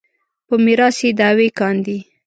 په 0.47 0.55
میراث 0.65 0.97
یې 1.03 1.09
دعوې 1.19 1.47
کاندي. 1.59 1.99